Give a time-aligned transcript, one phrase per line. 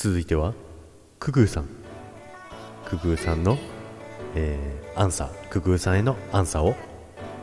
[0.00, 0.54] 続いては
[1.18, 1.66] ククーさん。
[2.84, 3.58] ククーさんの、
[4.36, 5.48] えーアンサー。
[5.48, 6.76] ククーさんへのアンサーを、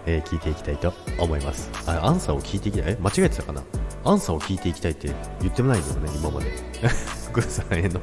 [0.05, 1.69] えー聞いていきたいと思います。
[1.85, 2.95] あアンサーを聞いていきたい？
[2.95, 3.61] 間違えてたかな？
[4.05, 5.11] アンサーを聞いていきたいって
[5.41, 6.49] 言ってもないけどね今まで。
[7.33, 7.99] ククーさんへの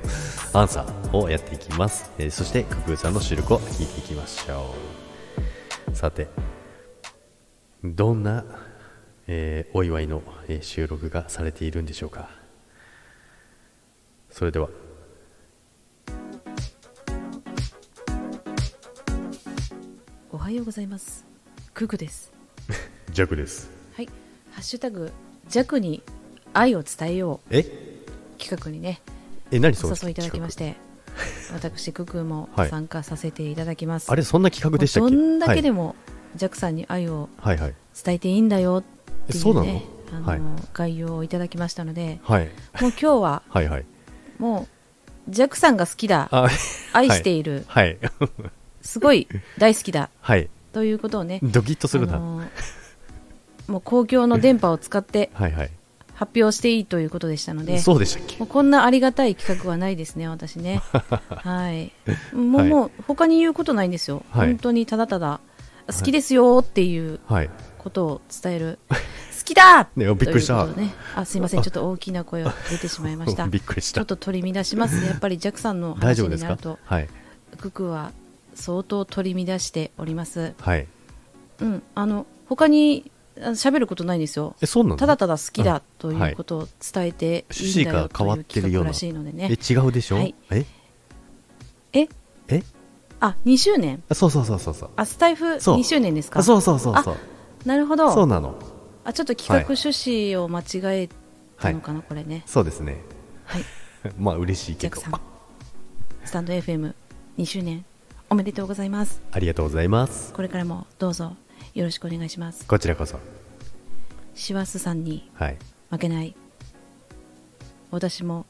[0.52, 4.74] アンサーをやっていきます、えーそしてククーさんの収録を聞いていきましょ
[5.90, 5.96] う。
[5.96, 6.28] さて
[7.82, 8.44] どんな、
[9.26, 12.28] えお祝いの、え収録がされているんでしょうか？
[14.32, 14.68] それでは。
[20.32, 21.24] おはようございます。
[21.74, 22.32] ククです。
[23.12, 23.70] ジャクです。
[23.94, 24.06] はい。
[24.52, 25.12] ハッシュタグ
[25.48, 26.02] 弱に
[26.54, 27.60] 愛を伝えよえ？
[27.60, 29.02] う企画にね。
[29.50, 30.76] え何そのお誘いいただきまして
[31.52, 32.70] 私ククも はい。
[32.70, 35.14] 参加させていただきます、あれそんな企画でしたっけ？
[35.14, 35.96] どんだけでも、も、
[36.36, 37.64] ジャックさんに愛をはい、はい。
[37.64, 38.84] はい伝えていいんだよっ
[39.30, 40.40] ていうねあの、はい。
[40.72, 42.46] 概要をいただきましたのではい。
[42.80, 43.84] もう今日ははいはい
[44.38, 44.66] も
[45.28, 46.28] うジャックさんが好きだ。
[46.30, 46.48] あ
[46.92, 47.98] 愛している、はい。
[48.82, 50.10] すごい大好きだ。
[50.20, 50.48] はい。
[50.72, 52.42] ということをねドキッとするな、あの
[53.68, 55.70] もう公共の電波を使ってはいはい。
[56.14, 58.38] 発表していいということでしたのでそうでしたっけ？
[58.38, 60.80] もうこんなありがたい企画はないですね、私ね。
[61.28, 61.90] はい。
[62.34, 62.68] もう、はい。
[62.68, 64.24] もう他に言うことないんですよ。
[64.30, 64.48] はい。
[64.48, 65.40] 本当にただただ、
[65.88, 67.50] 好きですよっていうはい。
[67.78, 68.78] ことを伝える。
[68.88, 68.96] 好
[69.44, 69.88] きだ。
[69.96, 70.66] ねびっくりした。
[70.66, 70.94] ね。
[71.16, 71.62] あ、すいません。
[71.64, 73.46] ちょっと大きな声を出てしまいました。
[73.48, 74.00] びっくりした。
[74.00, 75.06] ちょっと取り乱しますね。
[75.08, 76.50] やっぱりジャックさんの話大丈夫ですか？
[76.50, 77.08] になると、はい。
[77.58, 78.12] ククは
[78.54, 80.54] 相当取り乱しております。
[80.60, 80.86] はい。
[81.60, 81.82] うん。
[81.94, 84.54] あの、他にあ喋ることないんですよ。
[84.60, 84.96] えそうなの？
[84.96, 85.80] ただただ好きだうん。
[85.98, 87.38] ということを伝えてい。
[87.38, 89.48] い趣旨んだよとが変わいうってるような企画らしいのでね。
[89.50, 90.34] え違うでしょ、はい。
[90.50, 90.66] え？
[91.94, 92.08] え？
[92.48, 92.62] え？
[93.20, 94.02] あ、2周年。
[94.08, 94.90] あそうそうそうそうそう。
[94.96, 95.76] あ、スタイフそう。
[95.78, 96.40] 2周年ですか？
[96.40, 97.16] あそうそうそうそう。
[97.64, 98.12] なるほど。
[98.12, 98.54] そうなの
[99.04, 101.08] あ、ちょっと企画趣旨を間違え
[101.58, 102.42] たのかな、これね。
[102.46, 103.02] そうですね
[103.44, 103.64] はい。
[104.18, 105.00] まあ嬉しいけど
[106.24, 107.84] スタンド FM2 周年、
[108.30, 109.20] おめでとうございます。
[109.32, 111.36] ありがとうございますこれからもどうぞ
[111.74, 112.66] よろしくお願いします。
[112.66, 113.18] こちらこそ
[114.34, 115.56] 師走さんにはい
[115.90, 116.34] 負けない。
[117.90, 118.46] 私も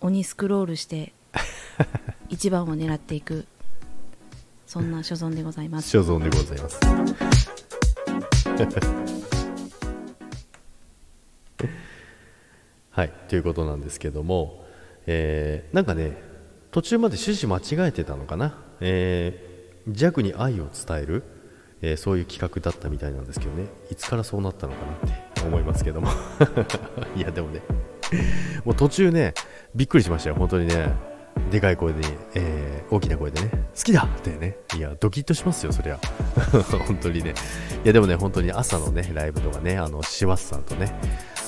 [0.00, 1.12] 鬼スクロールして
[2.30, 3.46] 一番を狙っていく。
[4.66, 5.90] そんな所存でございます。
[5.90, 6.80] 所存でございます
[12.92, 14.64] はいということなんですけども、
[15.06, 16.16] えーなんかね
[16.70, 19.52] 途中まで趣旨間違えてたのかな、えー
[19.88, 21.24] 弱に愛を伝える、
[21.80, 23.66] えーそういう企画だったみたいなんですけどね。
[23.90, 24.98] いつからそうなったのかなっ
[25.34, 26.08] て思いますけども。
[27.16, 27.62] いやでもね
[28.64, 29.34] もう途中ね
[29.74, 30.36] びっくりしましたよ。
[30.36, 30.92] 本当にね
[31.50, 32.00] でかい声で、
[32.34, 34.58] えー大きな声でね好きだってね。
[34.76, 35.98] いやドキッとしますよそりゃ。
[36.86, 37.34] 本当にね。
[37.84, 40.94] いやでもね本当に朝のねライブとかねあのシワスさんとね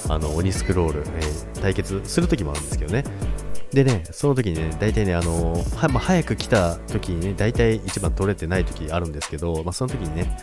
[0.09, 3.05] あの鬼スクロール、えー対決する時もあるんですけどね
[3.73, 10.39] でね、その時にね、大体ね、あのはまあ、早く来た時にね、大体一番取れてない時あるんですけど、まあ、その時にね、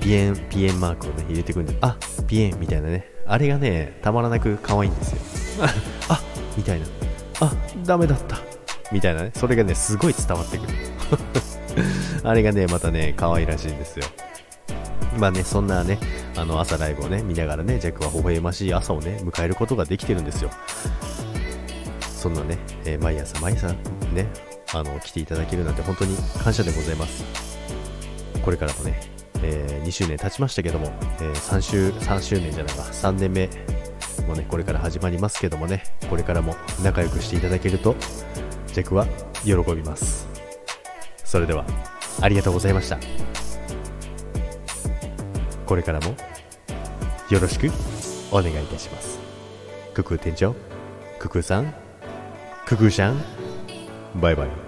[0.00, 1.96] ピエン、ピエンマークをね、入れてくるんで、あ、
[2.28, 5.64] ピエンみたいなね、あれがね、たまらなく可愛いんですよ。
[6.08, 6.20] あ、
[6.56, 6.86] みたいな。
[7.40, 7.52] あ、
[7.84, 8.38] ダメだった。
[8.92, 10.72] みたいなね、それがね、すごい伝わってくる。
[12.22, 14.06] あれがね、またね、可愛らしいんですよ。
[15.18, 15.98] まあね、そんなね、
[16.36, 20.50] あの朝ライブをね、見ながらね、ジャックは微笑ましい朝をね、迎えることができてるんですよ。
[22.00, 23.68] そんなね、えー毎朝毎朝
[24.12, 24.26] ね、
[24.72, 27.24] あの、来ていただけるなんて本当に感謝でございます。
[28.42, 29.00] これからもね、
[29.42, 33.48] え2周年経ちましたけども、え3週、3周年じゃないわ、3年目
[34.26, 37.94] もね、これから始まりますけどもね、これからも仲良くしていただけると、
[38.68, 39.06] ジャックは
[39.44, 40.26] 喜びます。
[41.24, 41.64] それでは、
[42.20, 43.43] ありがとうございました。
[45.74, 46.14] これからも、
[47.30, 47.68] よろしく
[48.30, 49.18] お願いいたします。
[49.92, 50.54] ククー店長、
[51.18, 51.74] ククーさん、
[52.64, 53.20] ククーシャン、
[54.20, 54.63] バイバイ。